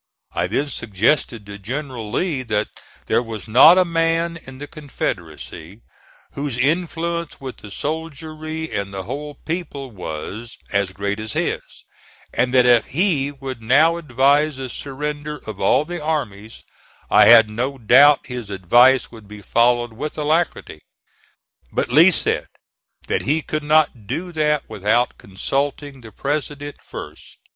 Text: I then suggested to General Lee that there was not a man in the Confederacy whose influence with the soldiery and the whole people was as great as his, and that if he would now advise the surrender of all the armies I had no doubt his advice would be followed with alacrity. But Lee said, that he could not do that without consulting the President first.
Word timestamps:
I 0.33 0.47
then 0.47 0.69
suggested 0.71 1.45
to 1.45 1.59
General 1.59 2.09
Lee 2.11 2.41
that 2.41 2.69
there 3.05 3.21
was 3.21 3.47
not 3.47 3.77
a 3.77 3.85
man 3.85 4.35
in 4.45 4.57
the 4.57 4.65
Confederacy 4.65 5.83
whose 6.33 6.57
influence 6.57 7.39
with 7.39 7.57
the 7.57 7.69
soldiery 7.69 8.71
and 8.71 8.91
the 8.91 9.03
whole 9.03 9.35
people 9.45 9.91
was 9.91 10.57
as 10.71 10.91
great 10.91 11.19
as 11.19 11.33
his, 11.33 11.59
and 12.33 12.51
that 12.51 12.65
if 12.65 12.87
he 12.87 13.31
would 13.31 13.61
now 13.61 13.97
advise 13.97 14.57
the 14.57 14.69
surrender 14.71 15.37
of 15.45 15.61
all 15.61 15.85
the 15.85 16.01
armies 16.03 16.63
I 17.11 17.25
had 17.27 17.47
no 17.47 17.77
doubt 17.77 18.25
his 18.25 18.49
advice 18.49 19.11
would 19.11 19.27
be 19.27 19.43
followed 19.43 19.93
with 19.93 20.17
alacrity. 20.17 20.79
But 21.71 21.89
Lee 21.89 22.09
said, 22.09 22.47
that 23.05 23.21
he 23.21 23.43
could 23.43 23.61
not 23.63 24.07
do 24.07 24.31
that 24.31 24.67
without 24.67 25.19
consulting 25.19 26.01
the 26.01 26.11
President 26.11 26.77
first. 26.81 27.37